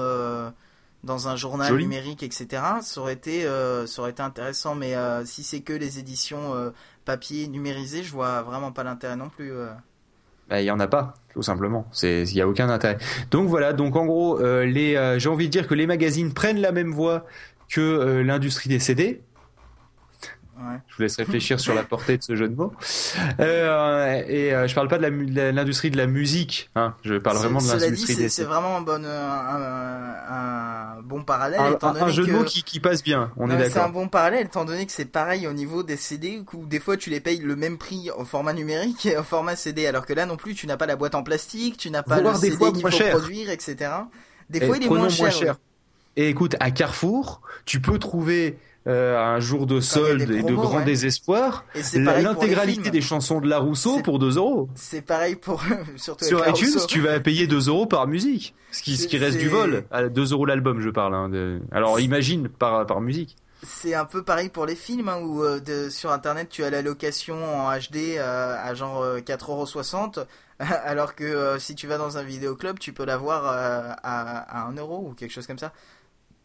dans 1.07 1.27
un 1.27 1.35
journal 1.35 1.73
numérique, 1.75 2.21
etc. 2.21 2.61
Ça 2.81 3.01
aurait 3.01 3.13
été, 3.13 3.45
euh, 3.45 3.87
ça 3.87 4.01
aurait 4.01 4.11
été 4.11 4.21
intéressant, 4.21 4.75
mais 4.75 4.95
euh, 4.95 5.25
si 5.25 5.41
c'est 5.41 5.61
que 5.61 5.73
les 5.73 5.97
éditions 5.97 6.53
euh, 6.53 6.69
papier 7.05 7.47
numérisées, 7.47 8.03
je 8.03 8.11
vois 8.11 8.43
vraiment 8.43 8.71
pas 8.71 8.83
l'intérêt 8.83 9.15
non 9.15 9.29
plus. 9.29 9.51
Bah, 10.49 10.61
il 10.61 10.65
y 10.65 10.71
en 10.71 10.79
a 10.79 10.87
pas, 10.87 11.15
tout 11.33 11.41
simplement. 11.41 11.89
Il 12.03 12.33
y 12.33 12.41
a 12.41 12.47
aucun 12.47 12.69
intérêt. 12.69 12.97
Donc 13.31 13.47
voilà. 13.47 13.73
Donc 13.73 13.95
en 13.95 14.05
gros, 14.05 14.39
les, 14.39 15.15
j'ai 15.17 15.29
envie 15.29 15.47
de 15.47 15.51
dire 15.51 15.67
que 15.67 15.73
les 15.73 15.87
magazines 15.87 16.33
prennent 16.33 16.61
la 16.61 16.71
même 16.71 16.91
voie 16.91 17.25
que 17.69 18.21
l'industrie 18.21 18.69
des 18.69 18.79
CD. 18.79 19.23
Je 20.87 20.95
vous 20.95 21.03
laisse 21.03 21.17
réfléchir 21.17 21.59
sur 21.59 21.73
la 21.73 21.83
portée 21.83 22.17
de 22.17 22.23
ce 22.23 22.35
jeu 22.35 22.47
de 22.47 22.55
mots. 22.55 22.73
Euh, 23.39 24.23
et 24.27 24.53
euh, 24.53 24.67
je 24.67 24.73
parle 24.73 24.87
pas 24.87 24.97
de 24.97 25.05
l'industrie 25.51 25.91
de, 25.91 25.97
la 25.97 26.07
musique. 26.07 26.69
Hein. 26.75 26.95
Je 27.03 27.15
parle 27.15 27.37
vraiment 27.37 27.59
de 27.59 27.67
l'industrie 27.67 28.15
des. 28.15 28.29
C'est 28.29 28.43
vraiment 28.43 28.77
un 28.77 28.81
bon, 28.81 29.03
euh, 29.03 30.13
un, 30.29 31.01
bon 31.03 31.23
parallèle. 31.23 31.59
Un, 31.81 32.09
jeu 32.09 32.25
de 32.25 32.31
mots 32.31 32.43
qui, 32.43 32.63
qui, 32.63 32.79
passe 32.79 33.03
bien. 33.03 33.31
On 33.37 33.49
est 33.49 33.57
d'accord. 33.57 33.73
C'est 33.73 33.79
un 33.79 33.89
bon 33.89 34.07
parallèle 34.07 34.45
étant 34.45 34.65
donné 34.65 34.85
que 34.85 34.91
c'est 34.91 35.05
pareil 35.05 35.47
au 35.47 35.53
niveau 35.53 35.83
des 35.83 35.97
CD 35.97 36.41
où 36.53 36.65
des 36.65 36.79
fois 36.79 36.97
tu 36.97 37.09
les 37.09 37.19
payes 37.19 37.39
le 37.39 37.55
même 37.55 37.77
prix 37.77 38.09
au 38.17 38.25
format 38.25 38.53
numérique 38.53 39.05
et 39.05 39.17
au 39.17 39.23
format 39.23 39.55
CD, 39.55 39.85
alors 39.85 40.05
que 40.05 40.13
là 40.13 40.25
non 40.25 40.37
plus 40.37 40.55
tu 40.55 40.65
n'as 40.67 40.77
pas 40.77 40.87
la 40.87 40.95
boîte 40.95 41.15
en 41.15 41.23
plastique, 41.23 41.77
tu 41.77 41.91
n'as 41.91 42.03
pas 42.03 42.19
le 42.19 42.33
CD 42.33 42.57
qu'il 42.71 42.81
faut 42.81 42.89
cher. 42.89 43.17
produire, 43.17 43.49
etc. 43.51 43.91
Des 44.49 44.65
fois 44.65 44.77
il 44.77 44.85
est 44.85 44.89
moins 44.89 45.09
cher. 45.09 45.57
Et 46.17 46.29
écoute, 46.29 46.55
à 46.59 46.71
Carrefour, 46.71 47.41
tu 47.65 47.79
peux 47.79 47.99
trouver 47.99 48.57
euh, 48.87 49.17
un 49.19 49.39
jour 49.41 49.65
de 49.65 49.81
solde 49.81 50.31
et 50.31 50.43
de 50.43 50.53
grand 50.53 50.81
désespoir, 50.81 51.65
l'intégralité 51.93 52.89
des 52.89 53.01
chansons 53.01 53.41
de 53.41 53.49
La 53.49 53.59
Rousseau 53.59 53.99
pour 54.01 54.17
2 54.17 54.37
euros. 54.37 54.69
C'est 54.75 55.01
pareil 55.01 55.35
pour 55.35 55.61
surtout 55.97 56.23
sur 56.23 56.47
iTunes, 56.47 56.73
tu 56.87 57.01
vas 57.01 57.19
payer 57.19 57.47
2 57.47 57.67
euros 57.67 57.85
par 57.85 58.07
musique, 58.07 58.55
ce 58.71 58.81
qui, 58.81 58.95
ce 58.95 59.07
qui 59.07 59.17
reste 59.17 59.39
du 59.39 59.49
vol. 59.49 59.83
À 59.91 60.07
2 60.07 60.31
euros 60.31 60.45
l'album, 60.45 60.79
je 60.79 60.89
parle. 60.89 61.15
Hein, 61.15 61.59
Alors 61.71 61.99
imagine 61.99 62.47
par 62.47 62.85
par 62.85 63.01
musique. 63.01 63.35
C'est 63.63 63.93
un 63.93 64.05
peu 64.05 64.23
pareil 64.23 64.49
pour 64.49 64.65
les 64.65 64.75
films 64.75 65.09
hein, 65.09 65.17
où 65.19 65.43
euh, 65.43 65.59
de, 65.59 65.89
sur 65.89 66.11
internet 66.11 66.47
tu 66.47 66.63
as 66.63 66.69
la 66.69 66.81
location 66.81 67.43
en 67.43 67.75
HD 67.75 68.15
euh, 68.17 68.55
à 68.55 68.73
genre 68.73 69.03
4,60€ 69.17 70.25
alors 70.59 71.15
que 71.15 71.57
si 71.59 71.75
tu 71.75 71.87
vas 71.87 71.97
dans 71.97 72.17
un 72.17 72.23
vidéoclub 72.23 72.79
tu 72.79 72.93
peux 72.93 73.03
l'avoir 73.03 73.45
à, 73.45 74.67
à 74.67 74.71
1€ 74.71 74.79
ou 74.81 75.13
quelque 75.13 75.31
chose 75.31 75.47
comme 75.47 75.57
ça. 75.57 75.73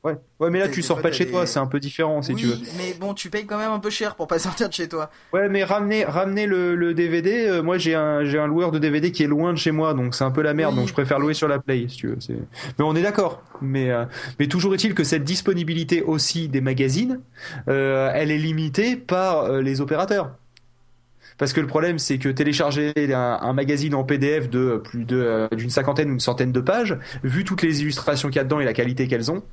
Ouais, 0.04 0.16
ouais, 0.40 0.50
mais 0.50 0.58
là 0.58 0.68
tu 0.68 0.82
sors 0.82 1.00
pas 1.00 1.10
de 1.10 1.14
chez 1.14 1.28
toi, 1.28 1.46
c'est 1.46 1.60
un 1.60 1.68
peu 1.68 1.78
différent 1.78 2.22
si 2.22 2.34
tu 2.34 2.46
veux. 2.46 2.58
mais 2.76 2.92
bon, 2.98 3.14
tu 3.14 3.30
payes 3.30 3.46
quand 3.46 3.58
même 3.58 3.70
un 3.70 3.78
peu 3.78 3.90
cher 3.90 4.16
pour 4.16 4.26
pas 4.26 4.38
sortir 4.40 4.68
de 4.68 4.74
chez 4.74 4.88
toi. 4.88 5.10
Ouais, 5.32 5.48
mais 5.48 5.62
ramener, 5.62 6.04
ramener 6.04 6.46
le, 6.46 6.74
le 6.74 6.92
DVD, 6.92 7.46
euh, 7.46 7.62
moi 7.62 7.78
j'ai 7.78 7.94
un, 7.94 8.24
j'ai 8.24 8.40
un 8.40 8.48
loueur 8.48 8.72
de 8.72 8.80
DVD 8.80 9.12
qui 9.12 9.22
est 9.22 9.28
loin 9.28 9.52
de 9.52 9.58
chez 9.58 9.70
moi, 9.70 9.94
donc 9.94 10.16
c'est 10.16 10.24
un 10.24 10.32
peu 10.32 10.42
la 10.42 10.54
merde, 10.54 10.74
donc 10.74 10.88
je 10.88 10.92
préfère 10.92 11.20
louer 11.20 11.34
sur 11.34 11.46
la 11.46 11.60
Play 11.60 11.86
si 11.88 11.98
tu 11.98 12.08
veux. 12.08 12.18
Mais 12.28 12.84
on 12.84 12.96
est 12.96 13.02
d'accord. 13.02 13.44
Mais, 13.60 13.92
euh, 13.92 14.04
mais 14.40 14.48
toujours 14.48 14.74
est-il 14.74 14.92
que 14.94 15.04
cette 15.04 15.22
disponibilité 15.22 16.02
aussi 16.02 16.48
des 16.48 16.60
magazines, 16.60 17.20
euh, 17.68 18.10
elle 18.12 18.32
est 18.32 18.38
limitée 18.38 18.96
par 18.96 19.52
les 19.60 19.80
opérateurs. 19.80 20.32
parce 21.38 21.52
que 21.52 21.60
le 21.60 21.68
problème 21.68 22.00
c'est 22.00 22.18
que 22.18 22.28
télécharger 22.28 22.92
un, 23.14 23.52
magazine 23.52 23.94
en 23.94 24.02
PDF 24.02 24.50
de 24.50 24.80
plus 24.82 25.04
de 25.04 25.48
d'une 25.54 25.70
cinquantaine 25.70 26.10
ou 26.10 26.14
une 26.14 26.20
centaine 26.20 26.50
de 26.50 26.60
pages, 26.60 26.98
vu 27.22 27.44
toutes 27.44 27.62
les 27.62 27.82
illustrations 27.82 28.30
qu'il 28.30 28.36
y 28.36 28.40
a 28.40 28.44
dedans 28.44 28.58
et 28.58 28.64
la 28.64 28.72
qualité 28.72 29.06
qu'elles 29.06 29.30
ont, 29.30 29.44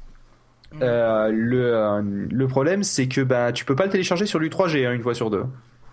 mm. 0.73 0.79
le, 1.31 2.27
le 2.31 2.47
problème 2.47 2.83
c'est 2.83 3.07
que 3.07 3.21
bah 3.21 3.51
tu 3.51 3.65
peux 3.65 3.75
pas 3.75 3.85
le 3.85 3.91
télécharger 3.91 4.25
sur 4.25 4.39
du 4.39 4.49
3G 4.49 4.85
hein, 4.85 4.93
une 4.93 5.03
fois 5.03 5.13
sur 5.13 5.29
deux. 5.29 5.45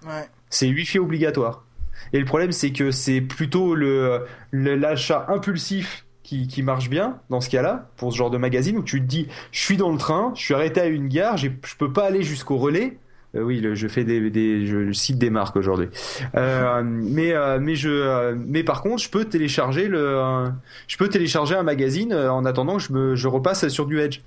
Ouais. 0.06 0.28
C'est 0.50 0.68
Wi-Fi 0.68 0.98
obligatoire. 0.98 1.64
Et 2.12 2.18
le 2.18 2.24
problème, 2.24 2.52
c'est 2.52 2.72
que 2.72 2.90
c'est 2.90 3.20
plutôt 3.20 3.74
le 3.74 4.26
l'achat 4.52 5.26
impulsif 5.28 6.06
qui, 6.22 6.48
qui, 6.48 6.62
marche 6.62 6.90
bien 6.90 7.18
dans 7.30 7.40
ce 7.40 7.48
cas-là, 7.50 7.88
pour 7.96 8.12
ce 8.12 8.18
genre 8.18 8.30
de 8.30 8.38
magazine 8.38 8.76
où 8.78 8.82
tu 8.82 9.00
te 9.00 9.06
dis, 9.06 9.28
je 9.52 9.60
suis 9.60 9.76
dans 9.76 9.92
le 9.92 9.98
train, 9.98 10.32
je 10.34 10.42
suis 10.42 10.54
arrêté 10.54 10.80
à 10.80 10.86
une 10.86 11.08
gare, 11.08 11.36
je 11.36 11.48
peux 11.78 11.92
pas 11.92 12.06
aller 12.06 12.22
jusqu'au 12.22 12.56
relais. 12.56 12.98
Euh, 13.36 13.42
oui, 13.42 13.64
je 13.74 13.88
fais 13.88 14.04
des, 14.04 14.30
des, 14.30 14.66
je 14.66 14.92
cite 14.92 15.18
des 15.18 15.30
marques 15.30 15.56
aujourd'hui. 15.56 15.88
Euh, 16.36 16.82
mais 16.84 17.32
euh, 17.32 17.58
mais 17.60 17.76
je 17.76 17.90
euh, 17.90 18.34
mais 18.36 18.64
par 18.64 18.82
contre, 18.82 19.02
je 19.02 19.10
peux 19.10 19.24
télécharger 19.24 19.88
le, 19.88 20.46
je 20.88 20.96
peux 20.96 21.08
télécharger 21.08 21.54
un 21.54 21.62
magazine 21.62 22.12
en 22.12 22.44
attendant 22.44 22.76
que 22.76 22.82
je 22.82 22.92
me 22.92 23.16
je 23.16 23.28
repasse 23.28 23.68
sur 23.68 23.86
du 23.86 24.00
Edge. 24.00 24.20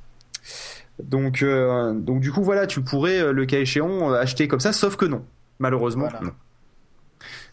Donc 1.04 1.44
donc 1.44 2.20
du 2.20 2.32
coup 2.32 2.44
voilà, 2.44 2.68
tu 2.68 2.82
pourrais 2.82 3.32
le 3.32 3.46
cas 3.46 3.60
échéant 3.60 4.12
acheter 4.12 4.48
comme 4.48 4.60
ça, 4.60 4.74
sauf 4.74 4.96
que 4.96 5.06
non, 5.06 5.24
malheureusement 5.60 6.10
non. 6.22 6.32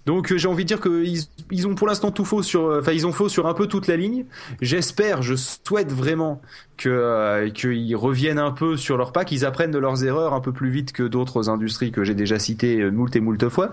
Donc 0.07 0.31
euh, 0.31 0.39
j'ai 0.39 0.47
envie 0.49 0.63
de 0.65 0.69
dire 0.69 0.81
qu'ils 0.81 1.25
ils 1.51 1.67
ont 1.67 1.75
pour 1.75 1.89
l'instant 1.89 2.13
tout 2.13 2.25
faux 2.25 2.43
sur, 2.43 2.67
euh, 2.67 2.81
enfin 2.81 2.93
ils 2.93 3.07
ont 3.07 3.13
faux 3.13 3.29
sur 3.29 3.47
un 3.47 3.55
peu 3.55 3.67
toute 3.67 3.89
la 3.89 3.97
ligne. 3.97 4.25
J'espère, 4.61 5.23
je 5.23 5.35
souhaite 5.35 5.93
vraiment 5.93 6.41
que 6.77 6.89
euh, 6.89 7.51
qu'ils 7.51 7.97
reviennent 7.97 8.39
un 8.39 8.53
peu 8.53 8.77
sur 8.77 8.97
leur 8.97 9.13
pas, 9.13 9.25
qu'ils 9.25 9.45
apprennent 9.45 9.73
de 9.73 9.79
leurs 9.79 10.05
erreurs 10.05 10.33
un 10.33 10.41
peu 10.41 10.53
plus 10.53 10.71
vite 10.71 10.93
que 10.93 11.03
d'autres 11.03 11.51
industries 11.51 11.91
que 11.91 12.05
j'ai 12.05 12.15
déjà 12.15 12.39
citées 12.39 12.89
moult 12.91 13.15
et 13.17 13.21
moult 13.21 13.49
fois, 13.49 13.73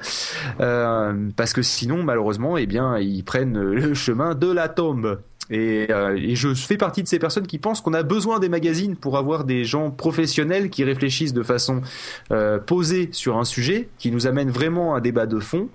euh, 0.60 1.30
parce 1.38 1.54
que 1.54 1.62
sinon 1.62 2.04
malheureusement, 2.04 2.58
eh 2.58 2.66
bien 2.66 2.98
ils 2.98 3.24
prennent 3.24 3.62
le 3.62 3.94
chemin 3.94 4.34
de 4.34 4.52
la 4.52 4.70
tombe. 4.70 5.20
Et, 5.50 5.90
et, 5.92 6.36
je 6.36 6.54
fais 6.54 6.78
partie 6.78 7.04
de 7.04 7.08
ces 7.08 7.20
personnes 7.20 7.48
qui 7.48 7.60
pensent 7.60 7.82
qu'on 7.82 7.94
a 7.94 8.04
besoin 8.04 8.40
des 8.40 8.50
magazines 8.50 8.96
pour 8.96 9.18
avoir 9.18 9.44
des 9.44 9.66
gens 9.66 9.92
professionnels 9.92 10.70
qui 10.70 10.84
réfléchissent 10.84 11.34
de 11.34 11.44
façon 11.44 11.82
euh, 12.32 12.60
posée 12.60 13.10
sur 13.12 13.38
un 13.38 13.44
sujet, 13.44 13.90
qui 13.98 14.10
nous 14.10 14.26
amènent 14.26 14.50
vraiment 14.50 14.96
un 14.96 15.02
débat 15.02 15.26
de 15.26 15.40
fond, 15.40 15.70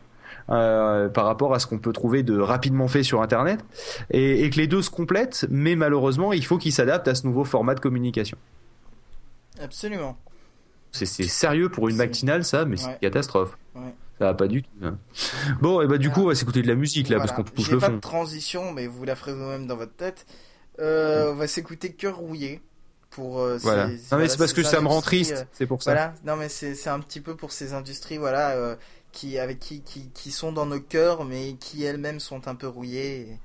euh, 0.51 1.11
par 1.11 1.27
rapport 1.27 1.55
à 1.55 1.59
ce 1.59 1.67
qu'on 1.67 1.79
peut 1.79 1.93
trouver 1.93 2.23
de 2.23 2.39
rapidement 2.39 2.89
fait 2.89 3.03
sur 3.03 3.21
Internet, 3.21 3.63
et, 4.11 4.49
que 4.49 4.57
les 4.57 4.67
deux 4.67 4.81
se 4.81 4.91
complètent, 4.91 5.47
mais 5.51 5.77
malheureusement, 5.77 6.33
il 6.33 6.45
faut 6.45 6.57
qu'ils 6.57 6.73
s'adaptent 6.73 7.09
à 7.09 7.15
ce 7.15 7.27
nouveau 7.27 7.45
format 7.45 7.75
de 7.75 7.81
communication. 7.81 8.39
Absolument. 9.61 10.17
C'est 10.93 11.07
sérieux 11.07 11.69
pour 11.69 11.89
une 11.89 11.97
matinale, 11.97 12.45
ça, 12.45 12.65
mais 12.65 12.77
c'est 12.77 12.89
une 12.89 12.99
catastrophe. 12.99 13.59
Ça 14.19 14.25
va 14.25 14.35
pas 14.35 14.49
du 14.49 14.63
tout. 14.63 14.71
Hein. 14.83 14.99
Bon, 15.61 15.81
et 15.81 15.87
bah 15.87 15.99
du 15.99 16.11
coup, 16.11 16.23
on 16.23 16.29
va 16.29 16.35
s'écouter 16.35 16.63
de 16.63 16.69
la 16.69 16.75
musique 16.75 17.09
là, 17.09 17.19
parce 17.19 17.33
qu'on 17.33 17.45
touche 17.45 17.71
le 17.71 17.79
fond. 17.79 17.87
pas 17.87 17.93
de 17.93 18.01
transition, 18.01 18.73
mais 18.73 18.87
vous 18.87 19.05
la 19.05 19.15
ferez 19.15 19.33
vous-même 19.33 19.67
dans 19.67 19.77
votre 19.77 19.95
tête. 19.95 20.27
Euh, 20.81 21.33
on 21.33 21.35
va 21.35 21.47
s'écouter 21.47 21.93
Cœur 21.93 22.17
rouillé 22.17 22.61
pour 23.11 23.41
euh, 23.41 23.57
voilà. 23.63 23.89
non 23.89 24.19
mais 24.19 24.29
c'est 24.29 24.37
parce 24.37 24.53
que 24.53 24.63
ça 24.63 24.81
me 24.81 24.87
rend 24.87 25.01
triste, 25.01 25.47
c'est 25.53 25.67
pour 25.67 25.83
ça. 25.83 25.93
Voilà. 25.93 26.15
Non 26.25 26.37
mais 26.37 26.49
c'est 26.49 26.89
un 26.89 27.01
petit 27.01 27.21
peu 27.21 27.35
pour 27.35 27.53
ces 27.53 27.73
industries 27.73 28.19
voilà 28.19 28.51
euh, 28.51 28.77
qui 29.11 29.39
avec 29.39 29.59
qui, 29.59 29.81
qui, 29.81 30.11
qui 30.11 30.31
sont 30.31 30.53
dans 30.53 30.67
nos 30.67 30.79
cœurs 30.79 31.25
mais 31.25 31.55
qui 31.55 31.83
elles-mêmes 31.83 32.21
sont 32.21 32.47
un 32.47 32.55
peu 32.55 32.69
rouillées 32.69 33.39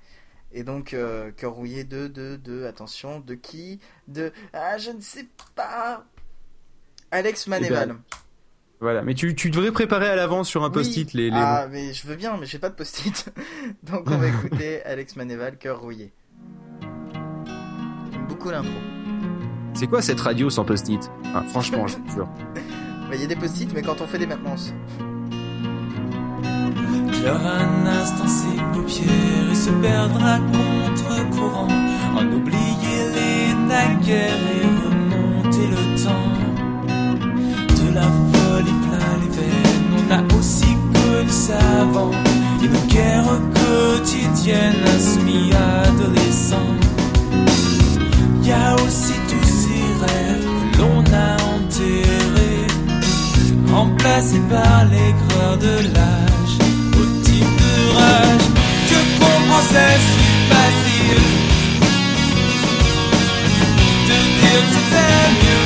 et, 0.51 0.63
donc 0.63 0.95
cœur 1.37 1.53
rouillé 1.53 1.85
de 1.85 2.07
de 2.07 2.35
de 2.35 2.65
attention 2.65 3.19
de 3.19 3.33
qui? 3.33 3.79
De 4.07 4.31
ah 4.51 4.77
je 4.77 4.91
ne 4.91 5.01
sais 5.01 5.25
pas 5.55 6.05
Alex 7.09 7.47
Manéval. 7.47 7.83
Eh 7.83 7.93
ben, 7.93 8.01
voilà, 8.83 9.01
mais 9.01 9.13
tu, 9.13 9.33
tu 9.33 9.49
devrais 9.49 9.71
préparer 9.71 10.07
à 10.09 10.15
l'avance 10.15 10.49
sur 10.49 10.63
un 10.63 10.69
post-it 10.69 11.13
les, 11.13 11.29
les 11.29 11.35
Ah 11.35 11.67
mais 11.71 11.93
je 11.93 12.05
veux 12.05 12.15
bien 12.15 12.35
mais 12.37 12.45
j'ai 12.45 12.59
pas 12.59 12.69
de 12.69 12.75
post-it. 12.75 13.33
donc 13.83 14.03
on 14.07 14.17
va 14.17 14.27
écouter 14.33 14.83
Alex 14.83 15.15
Manéval 15.15 15.57
cœur 15.57 15.79
rouillé. 15.79 16.11
J'aime 18.11 18.27
beaucoup 18.27 18.49
l'intro. 18.49 18.73
C'est 19.73 19.87
quoi 19.87 20.01
cette 20.01 20.19
radio 20.19 20.49
sans 20.49 20.65
post-it? 20.65 21.09
Ah, 21.33 21.43
Franchement, 21.49 21.87
je 21.87 21.95
jure. 22.13 22.29
Il 23.13 23.21
y 23.21 23.23
a 23.23 23.27
des 23.27 23.35
post-it 23.35 23.71
mais 23.73 23.81
quand 23.81 24.01
on 24.01 24.07
fait 24.07 24.17
des 24.19 24.27
maintenances 24.27 24.73
pleure 27.21 27.39
un 27.45 27.85
instant 27.85 28.27
ses 28.27 28.57
paupières 28.73 29.51
et 29.51 29.55
se 29.55 29.69
perdra 29.69 30.39
contre 30.39 31.29
courant 31.29 31.69
en 32.17 32.25
oublier 32.33 32.99
les 33.15 33.53
naguères 33.53 34.35
et 34.35 34.67
quotidiennes 44.43 44.83
à 44.85 44.99
semi-adolescents 44.99 46.75
y 48.43 48.51
a 48.51 48.75
aussi 48.75 49.13
tous 49.29 49.47
ces 49.47 49.85
rêves 50.05 50.47
que 50.73 50.77
l'on 50.79 51.03
a 51.13 51.35
enterrés 51.55 52.67
remplacés 53.71 54.41
par 54.49 54.85
l'aigreur 54.85 55.57
de 55.57 55.75
l'âge 55.93 56.57
je 58.89 58.99
comprends, 59.19 59.63
c'est 59.69 59.99
si 60.07 60.25
facile 60.49 61.27
de 64.07 64.17
dire 64.39 64.61
que 64.61 64.73
c'était 64.73 65.27
mieux 65.41 65.62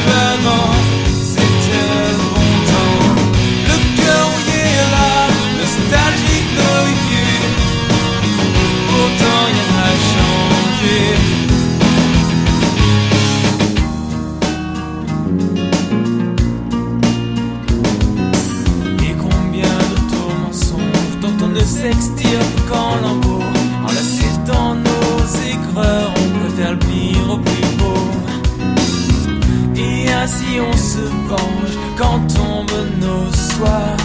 Ainsi 30.48 30.60
on 30.60 30.78
se 30.78 31.00
venge 31.28 31.78
Quand 31.98 32.20
tombent 32.34 32.88
nos 33.00 33.32
soirs 33.34 33.98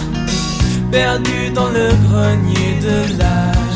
Perdus 0.91 1.49
dans 1.53 1.69
le 1.69 1.89
grenier 2.07 2.79
de 2.81 3.17
l'âge 3.17 3.72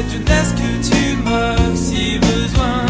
cette 0.00 0.12
jeunesse 0.12 0.54
que 0.60 0.70
tu 0.88 1.16
meurs 1.24 1.76
si 1.76 2.18
besoin, 2.18 2.86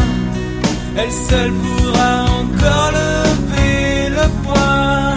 elle 0.95 1.11
seule 1.11 1.51
pourra 1.51 2.25
encore 2.39 2.91
lever 2.91 4.09
le 4.09 4.25
poing. 4.43 5.15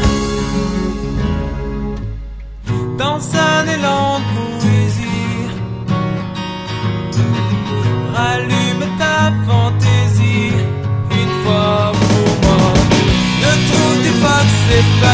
Dans 2.98 3.20
un 3.48 3.62
élan 3.76 4.18
de 4.18 4.24
poésie, 4.34 5.38
rallume 8.14 8.86
ta 8.98 9.32
fantaisie 9.46 10.54
une 11.20 11.34
fois 11.42 11.92
pour 12.06 12.30
moi. 12.44 12.72
Ne 13.42 13.52
trouve 13.68 14.20
pas 14.22 14.42
que 14.46 14.54
c'est 14.66 14.88
facile 15.00 15.13